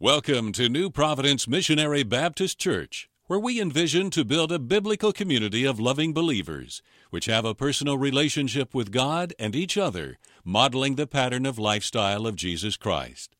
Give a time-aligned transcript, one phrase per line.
[0.00, 5.64] Welcome to New Providence Missionary Baptist Church, where we envision to build a biblical community
[5.64, 11.08] of loving believers, which have a personal relationship with God and each other, modeling the
[11.08, 13.34] pattern of lifestyle of Jesus Christ.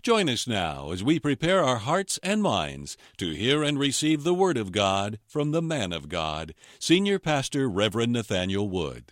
[0.00, 4.32] Join us now as we prepare our hearts and minds to hear and receive the
[4.32, 9.06] Word of God from the man of God, Senior Pastor Reverend Nathaniel Wood.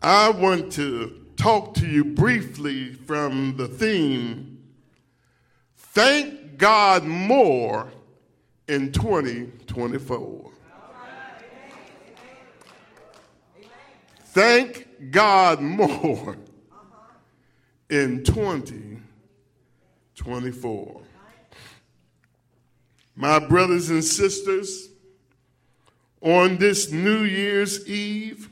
[0.00, 4.59] I want to talk to you briefly from the theme
[5.92, 7.90] Thank God more
[8.68, 10.52] in 2024.
[14.26, 16.36] Thank God more
[17.88, 21.02] in 2024.
[23.16, 24.90] My brothers and sisters,
[26.20, 28.48] on this New Year's Eve,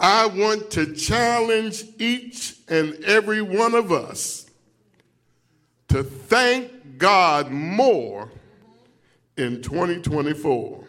[0.00, 4.47] I want to challenge each and every one of us
[5.88, 8.30] to thank God more
[9.36, 10.84] in 2024.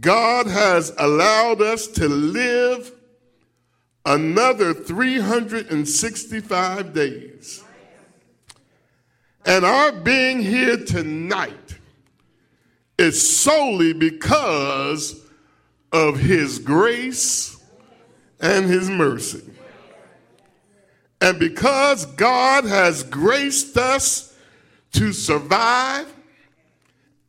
[0.00, 2.92] God has allowed us to live
[4.04, 7.64] another 365 days.
[9.44, 11.76] And our being here tonight
[12.98, 15.24] is solely because
[15.92, 17.56] of His grace
[18.40, 19.52] and His mercy.
[21.20, 24.34] And because God has graced us
[24.92, 26.10] to survive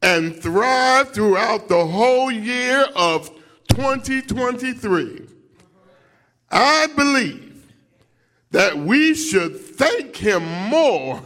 [0.02, 3.30] and thrive throughout the whole year of
[3.70, 5.28] 2023,
[6.50, 7.74] I believe
[8.52, 11.22] that we should thank Him more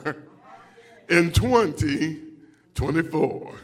[1.09, 3.55] in 2024.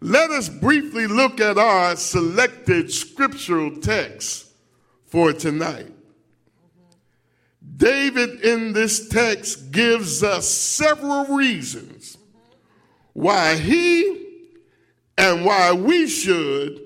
[0.00, 4.50] Let us briefly look at our selected scriptural text
[5.06, 5.93] for tonight.
[7.76, 12.18] David in this text gives us several reasons
[13.12, 14.26] why he
[15.16, 16.80] and why we should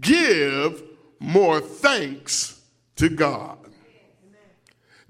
[0.00, 0.82] give
[1.18, 2.60] more thanks
[2.96, 3.58] to God.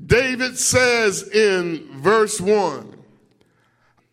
[0.05, 2.97] David says in verse 1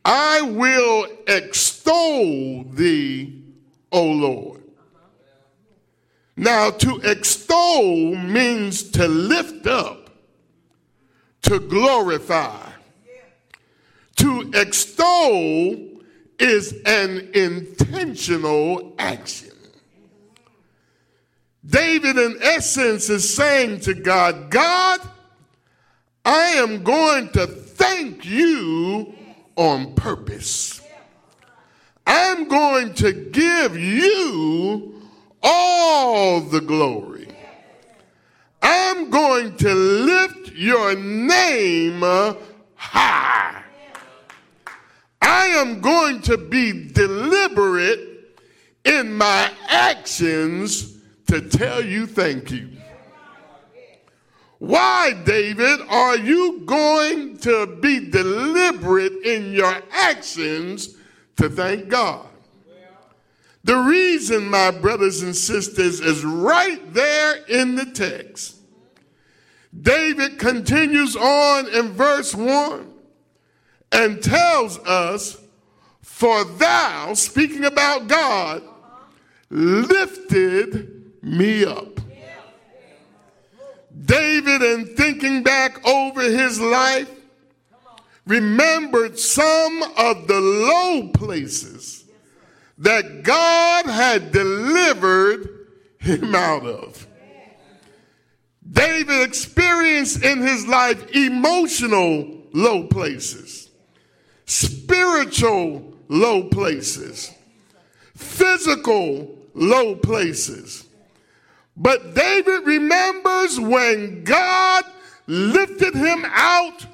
[0.06, 3.44] I will extol thee,
[3.92, 4.64] O Lord.
[6.38, 10.07] Now, to extol means to lift up
[11.48, 12.70] to glorify.
[14.18, 16.02] To extol
[16.40, 19.52] is an intentional action.
[21.66, 25.00] David, in essence, is saying to God, God,
[26.26, 29.14] I am going to thank you
[29.56, 30.82] on purpose.
[32.06, 35.02] I'm going to give you
[35.44, 37.28] all the glory.
[38.62, 42.02] I'm going to lift your name
[42.76, 43.64] high.
[45.22, 48.40] I am going to be deliberate
[48.84, 50.98] in my actions
[51.28, 52.70] to tell you thank you.
[54.60, 60.96] Why, David, are you going to be deliberate in your actions
[61.36, 62.26] to thank God?
[63.64, 68.57] The reason, my brothers and sisters, is right there in the text.
[69.82, 72.94] David continues on in verse 1
[73.92, 75.38] and tells us,
[76.02, 78.64] For thou, speaking about God,
[79.50, 82.00] lifted me up.
[84.06, 87.10] David, in thinking back over his life,
[88.26, 92.06] remembered some of the low places
[92.78, 95.68] that God had delivered
[96.00, 97.07] him out of.
[98.72, 103.70] David experienced in his life emotional low places,
[104.46, 107.34] spiritual low places,
[108.16, 110.86] physical low places.
[111.76, 114.84] But David remembers when God
[115.28, 116.86] lifted him out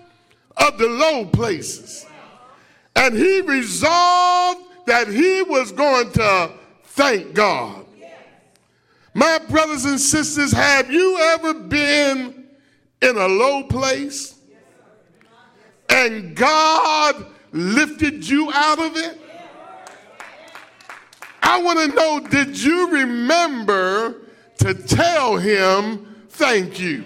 [0.58, 2.06] of the low places.
[2.96, 6.52] And he resolved that he was going to
[6.84, 7.83] thank God.
[9.14, 12.46] My brothers and sisters, have you ever been
[13.02, 14.36] in a low place
[15.90, 19.20] and God lifted you out of it?
[21.44, 24.22] I want to know did you remember
[24.60, 27.04] to tell him thank you?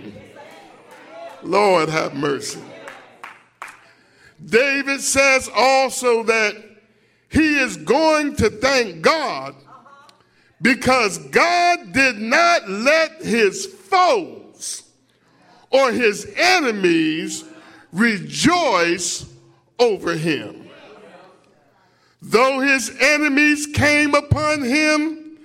[1.43, 2.61] Lord have mercy.
[4.45, 6.55] David says also that
[7.29, 9.55] he is going to thank God
[10.61, 14.83] because God did not let his foes
[15.69, 17.43] or his enemies
[17.91, 19.25] rejoice
[19.79, 20.69] over him.
[22.21, 25.37] Though his enemies came upon him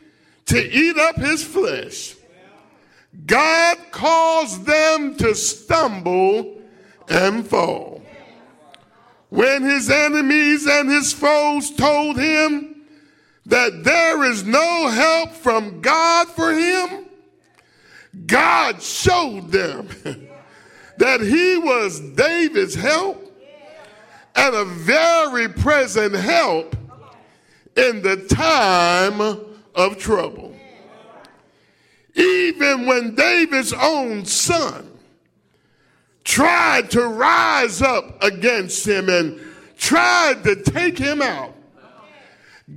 [0.46, 2.16] to eat up his flesh,
[3.26, 6.62] God caused them to stumble
[7.08, 8.02] and fall.
[9.28, 12.71] When his enemies and his foes told him
[13.46, 17.06] that there is no help from God for him,
[18.26, 19.88] God showed them
[20.98, 23.18] that he was David's help
[24.34, 26.76] and a very present help
[27.76, 29.20] in the time
[29.74, 30.54] of trouble.
[32.14, 34.90] Even when David's own son
[36.24, 39.40] tried to rise up against him and
[39.78, 41.54] tried to take him out,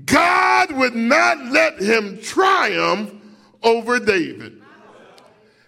[0.06, 3.14] God would not let him triumph
[3.64, 4.62] over David.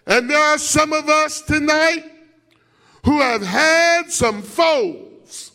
[0.06, 2.04] And there are some of us tonight
[3.04, 5.52] who have had some foes,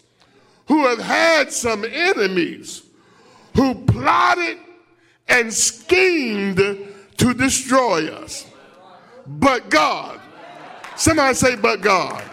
[0.68, 2.84] who have had some enemies,
[3.56, 4.58] who plotted
[5.28, 6.58] and schemed
[7.18, 8.46] to destroy us.
[9.26, 10.20] But God,
[10.96, 12.24] somebody say, but God.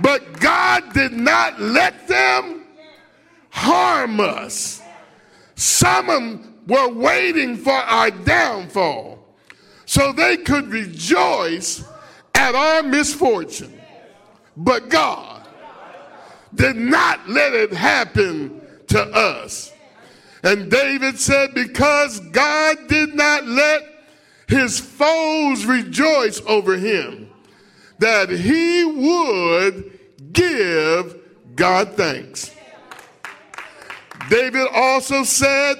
[0.00, 2.64] But God did not let them
[3.50, 4.80] harm us.
[5.58, 9.18] Some of them were waiting for our downfall
[9.86, 11.82] so they could rejoice
[12.32, 13.80] at our misfortune.
[14.56, 15.42] But God
[16.54, 19.72] did not let it happen to us.
[20.44, 23.82] And David said, Because God did not let
[24.46, 27.30] his foes rejoice over him,
[27.98, 29.98] that he would
[30.32, 31.16] give
[31.56, 32.54] God thanks.
[34.28, 35.76] David also said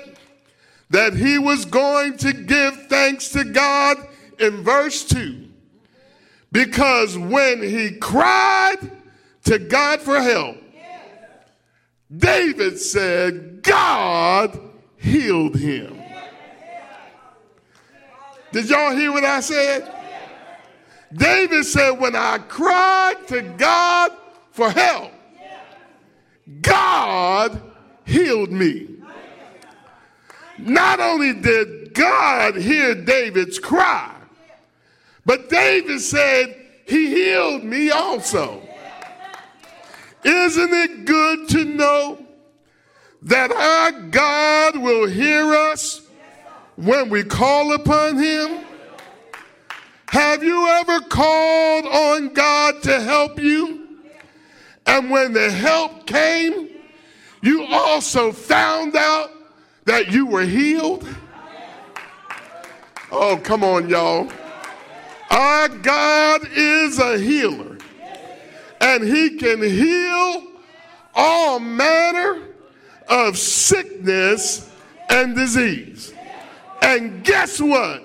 [0.91, 3.99] that he was going to give thanks to God
[4.39, 5.47] in verse 2
[6.50, 8.79] because when he cried
[9.45, 10.56] to God for help,
[12.15, 14.59] David said, God
[14.97, 16.00] healed him.
[18.50, 19.95] Did y'all hear what I said?
[21.12, 24.12] David said, When I cried to God
[24.53, 25.12] for help,
[26.62, 27.68] God
[28.09, 28.89] healed me.
[30.59, 34.15] Not only did God hear David's cry,
[35.25, 36.57] but David said,
[36.87, 38.63] He healed me also.
[40.25, 42.19] Isn't it good to know
[43.23, 46.01] that our God will hear us
[46.77, 48.65] when we call upon Him?
[50.09, 53.87] Have you ever called on God to help you?
[54.87, 56.71] And when the help came,
[57.40, 59.31] you also found out
[59.85, 61.06] that you were healed?
[63.11, 64.31] Oh, come on, y'all.
[65.31, 67.79] Our God is a healer,
[68.81, 70.44] and He can heal
[71.14, 72.43] all manner
[73.08, 74.70] of sickness
[75.08, 76.12] and disease.
[76.82, 78.02] And guess what?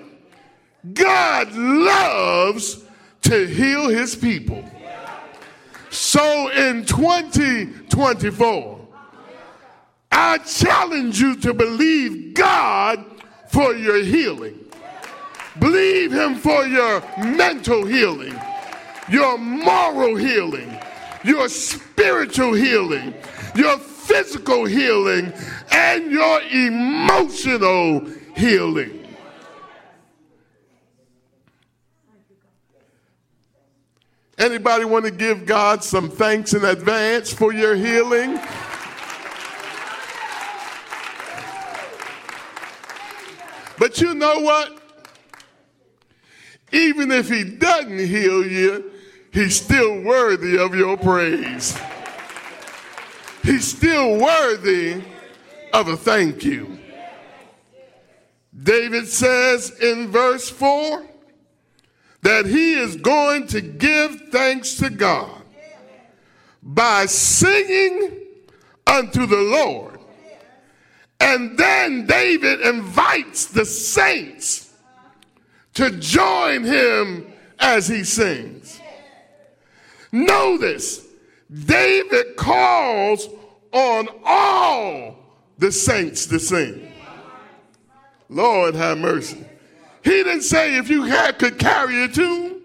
[0.92, 2.82] God loves
[3.22, 4.68] to heal His people.
[5.90, 8.83] So in 2024,
[10.16, 13.04] I challenge you to believe God
[13.48, 14.60] for your healing.
[15.58, 18.38] Believe Him for your mental healing,
[19.10, 20.78] your moral healing,
[21.24, 23.12] your spiritual healing,
[23.56, 25.32] your physical healing,
[25.72, 29.00] and your emotional healing.
[34.38, 38.38] Anybody want to give God some thanks in advance for your healing?
[43.94, 44.76] But you know what?
[46.72, 48.90] Even if he doesn't heal you,
[49.32, 51.78] he's still worthy of your praise.
[53.44, 55.00] He's still worthy
[55.72, 56.76] of a thank you.
[58.60, 61.06] David says in verse 4
[62.22, 65.40] that he is going to give thanks to God
[66.60, 68.22] by singing
[68.88, 69.93] unto the Lord.
[71.24, 74.70] And then David invites the saints
[75.72, 78.78] to join him as he sings.
[80.12, 81.02] Notice,
[81.50, 83.26] David calls
[83.72, 85.16] on all
[85.56, 86.92] the saints to sing.
[88.28, 89.46] Lord have mercy.
[90.02, 92.60] He didn't say if you had, could carry a tune.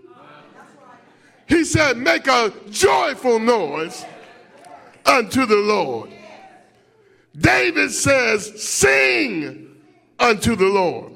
[1.47, 4.05] He said, make a joyful noise
[5.05, 6.11] unto the Lord.
[7.39, 9.75] David says, sing
[10.19, 11.13] unto the Lord.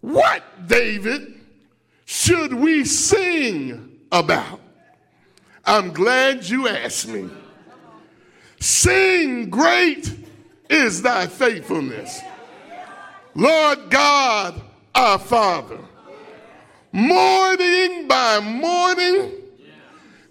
[0.00, 1.40] What, David,
[2.04, 4.60] should we sing about?
[5.64, 7.28] I'm glad you asked me.
[8.58, 10.14] Sing, great
[10.68, 12.20] is thy faithfulness.
[13.34, 14.60] Lord God,
[14.94, 15.78] our Father,
[16.90, 19.32] morning by morning,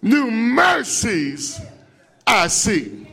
[0.02, 1.62] new mercies
[2.26, 3.07] I see.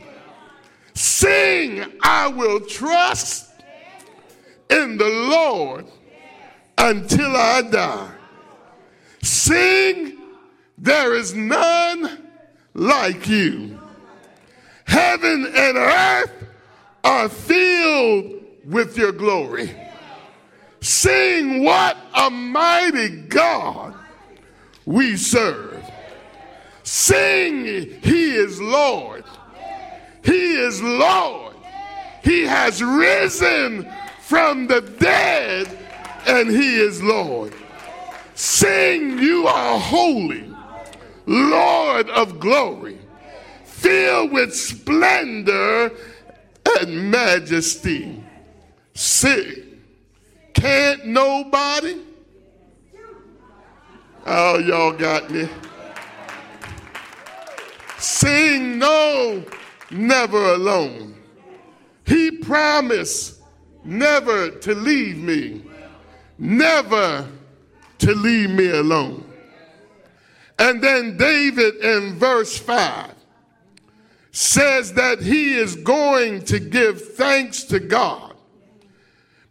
[1.25, 3.49] Sing, I will trust
[4.69, 5.87] in the Lord
[6.77, 8.11] until I die.
[9.23, 10.19] Sing,
[10.77, 12.29] there is none
[12.75, 13.79] like you.
[14.85, 16.31] Heaven and earth
[17.03, 19.75] are filled with your glory.
[20.81, 23.95] Sing, what a mighty God
[24.85, 25.83] we serve.
[26.83, 27.65] Sing,
[28.03, 29.23] He is Lord.
[30.25, 31.55] He is Lord.
[32.23, 33.89] He has risen
[34.21, 35.67] from the dead,
[36.25, 37.53] and He is Lord.
[38.33, 40.51] Sing, you are holy,
[41.25, 42.97] Lord of glory,
[43.63, 45.91] filled with splendor
[46.79, 48.21] and majesty.
[48.95, 49.81] Sing,
[50.53, 52.01] can't nobody?
[54.25, 55.47] Oh, y'all got me.
[57.99, 59.43] Sing no,
[59.95, 61.15] never alone.
[62.05, 63.41] He promised
[63.83, 65.63] never to leave me,
[66.37, 67.27] never
[67.99, 69.23] to leave me alone.
[70.57, 73.13] And then David in verse 5
[74.31, 78.35] says that he is going to give thanks to God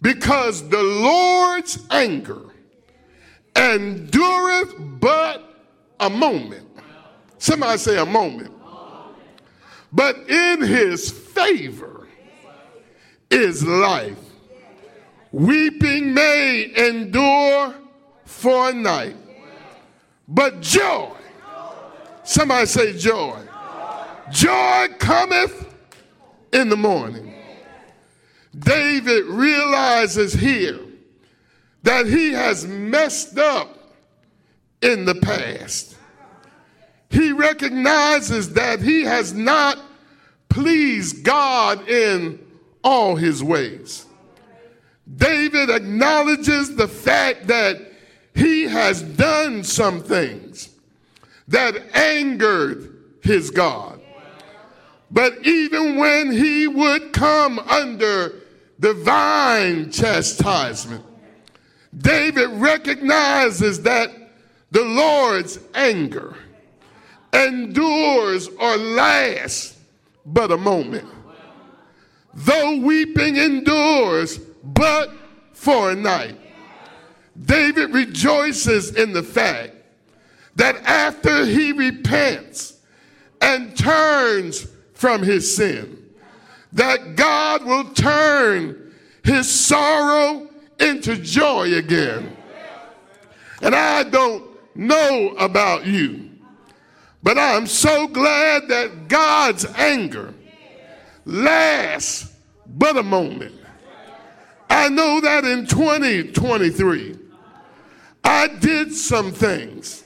[0.02, 2.42] because the Lord's anger
[3.56, 5.42] endureth but
[6.00, 6.68] a moment.
[7.38, 8.53] Somebody say a moment.
[9.94, 12.08] But in his favor
[13.30, 14.18] is life.
[15.30, 17.74] Weeping may endure
[18.24, 19.16] for a night,
[20.26, 21.12] but joy,
[22.24, 23.38] somebody say joy,
[24.32, 25.72] joy cometh
[26.52, 27.32] in the morning.
[28.58, 30.80] David realizes here
[31.84, 33.94] that he has messed up
[34.82, 35.96] in the past.
[37.10, 39.78] He recognizes that he has not
[40.54, 42.38] pleased God in
[42.84, 44.06] all his ways.
[45.16, 47.76] David acknowledges the fact that
[48.36, 50.70] he has done some things
[51.48, 54.00] that angered his God.
[55.10, 58.34] But even when he would come under
[58.78, 61.04] divine chastisement,
[61.98, 64.10] David recognizes that
[64.70, 66.36] the Lord's anger
[67.32, 69.73] endures or lasts
[70.26, 71.06] but a moment.
[72.34, 75.10] Though weeping endures but
[75.52, 76.38] for a night,
[77.40, 79.72] David rejoices in the fact
[80.56, 82.78] that after he repents
[83.40, 86.04] and turns from his sin,
[86.72, 90.48] that God will turn his sorrow
[90.80, 92.36] into joy again.
[93.62, 94.44] And I don't
[94.76, 96.30] know about you,
[97.24, 100.34] but I'm so glad that God's anger
[101.24, 102.30] lasts
[102.66, 103.54] but a moment.
[104.68, 107.18] I know that in 2023,
[108.22, 110.04] I did some things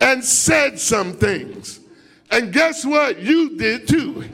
[0.00, 1.80] and said some things.
[2.30, 3.18] And guess what?
[3.18, 4.24] You did too.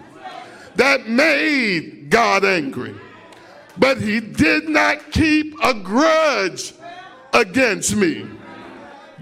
[0.77, 2.95] That made God angry.
[3.77, 6.75] But he did not keep a grudge
[7.33, 8.29] against me.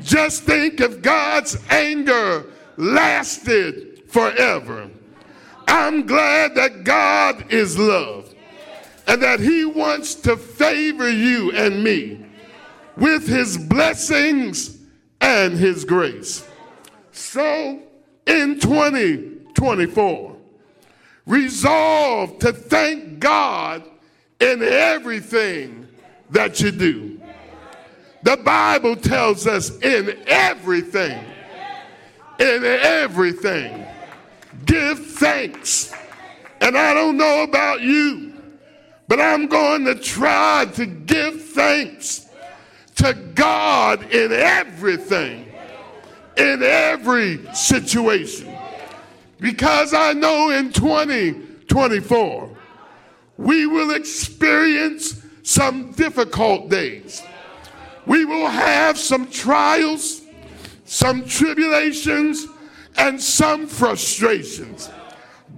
[0.02, 4.90] Just think if God's anger lasted forever.
[5.68, 8.34] I'm glad that God is love
[9.06, 12.24] and that he wants to favor you and me
[12.96, 14.78] with his blessings
[15.20, 16.46] and his grace.
[17.12, 17.80] So
[18.26, 20.36] in 2024,
[21.26, 23.82] resolve to thank God
[24.40, 25.88] in everything
[26.30, 27.20] that you do.
[28.22, 31.24] The Bible tells us in everything,
[32.38, 33.86] in everything,
[34.64, 35.92] give thanks.
[36.60, 38.34] And I don't know about you,
[39.08, 42.28] but I'm going to try to give thanks
[42.96, 45.52] to God in everything,
[46.36, 48.56] in every situation.
[49.40, 52.56] Because I know in 2024,
[53.38, 57.22] we will experience some difficult days.
[58.06, 60.21] We will have some trials,
[60.92, 62.46] some tribulations,
[62.98, 64.90] and some frustrations.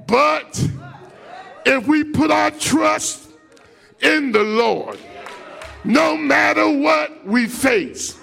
[0.06, 0.64] But
[1.66, 3.30] if we put our trust
[4.00, 4.96] in the Lord,
[5.82, 8.16] no matter what we face,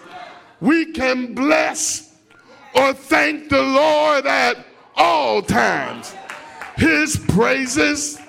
[0.61, 2.15] we can bless
[2.75, 4.65] or thank the Lord at
[4.95, 6.15] all times.
[6.77, 8.21] His praises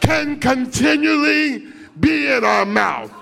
[0.00, 1.68] can continually
[2.00, 3.12] be in our mouth.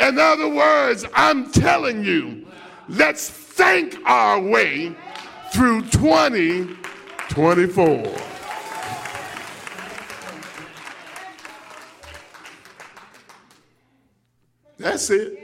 [0.00, 2.48] In other words, I'm telling you,
[2.88, 4.96] let's thank our way
[5.52, 8.14] through 2024.
[14.78, 15.38] That's it.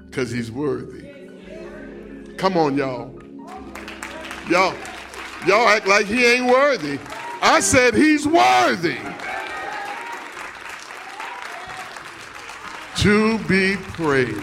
[0.07, 1.04] Because he's worthy.
[2.37, 3.11] Come on, y'all.
[4.49, 4.75] Y'all,
[5.47, 6.99] y'all act like he ain't worthy.
[7.41, 8.97] I said he's worthy
[12.97, 14.39] to be praised.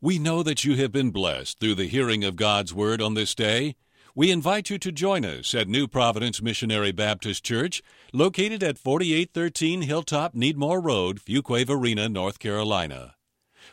[0.00, 3.34] We know that you have been blessed through the hearing of God's Word on this
[3.34, 3.74] day.
[4.14, 7.82] We invite you to join us at New Providence Missionary Baptist Church,
[8.12, 13.14] located at 4813 Hilltop Needmore Road, Fuquay-Varina, North Carolina.